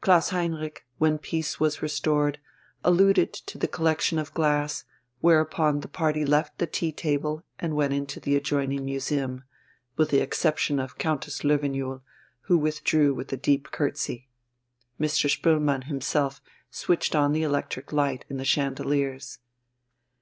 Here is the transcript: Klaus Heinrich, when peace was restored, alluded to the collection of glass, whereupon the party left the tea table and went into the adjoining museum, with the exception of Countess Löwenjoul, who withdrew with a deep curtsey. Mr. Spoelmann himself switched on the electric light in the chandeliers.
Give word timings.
Klaus 0.00 0.30
Heinrich, 0.30 0.86
when 0.96 1.18
peace 1.18 1.60
was 1.60 1.82
restored, 1.82 2.40
alluded 2.84 3.34
to 3.34 3.58
the 3.58 3.68
collection 3.68 4.18
of 4.18 4.32
glass, 4.32 4.84
whereupon 5.20 5.80
the 5.80 5.88
party 5.88 6.24
left 6.24 6.56
the 6.56 6.66
tea 6.66 6.90
table 6.90 7.44
and 7.58 7.76
went 7.76 7.92
into 7.92 8.18
the 8.18 8.34
adjoining 8.34 8.82
museum, 8.86 9.44
with 9.98 10.08
the 10.08 10.22
exception 10.22 10.78
of 10.78 10.96
Countess 10.96 11.40
Löwenjoul, 11.40 12.00
who 12.44 12.56
withdrew 12.56 13.12
with 13.12 13.30
a 13.34 13.36
deep 13.36 13.72
curtsey. 13.72 14.26
Mr. 14.98 15.28
Spoelmann 15.28 15.84
himself 15.84 16.40
switched 16.70 17.14
on 17.14 17.32
the 17.32 17.42
electric 17.42 17.92
light 17.92 18.24
in 18.30 18.38
the 18.38 18.44
chandeliers. 18.46 19.36